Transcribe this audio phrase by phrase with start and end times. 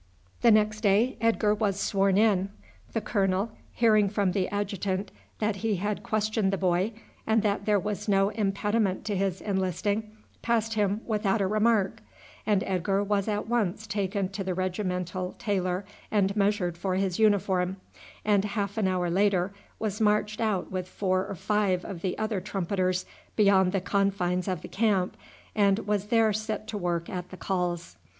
[0.41, 2.49] The next day Edgar was sworn in.
[2.93, 6.93] The colonel, hearing from the adjutant that he had questioned the boy,
[7.27, 12.01] and that there was no impediment to his enlisting, passed him without a remark,
[12.47, 17.77] and Edgar was at once taken to the regimental tailor and measured for his uniform,
[18.25, 22.41] and half an hour later was marched out with four or five of the other
[22.41, 23.05] trumpeters
[23.35, 25.15] beyond the confines of the camp,
[25.53, 27.97] and was there set to work at the calls.